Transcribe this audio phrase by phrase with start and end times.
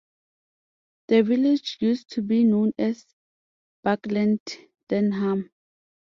[1.09, 3.05] The village used to be known as
[3.83, 4.39] Buckland
[4.87, 5.51] Denham.